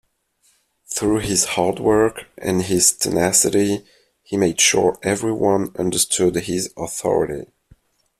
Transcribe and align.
Through 0.87 1.19
his 1.19 1.45
hard 1.45 1.77
work, 1.79 2.25
and 2.35 2.63
his 2.63 2.91
tenacity, 2.91 3.85
he 4.23 4.35
made 4.35 4.59
sure 4.59 4.97
everyone 5.03 5.75
understood 5.77 6.33
his 6.37 6.73
authority. 6.75 7.51